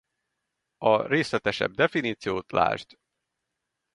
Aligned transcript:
A 0.77 1.07
részletesebb 1.07 1.73
definíciót 1.73 2.51
ld. 2.51 2.85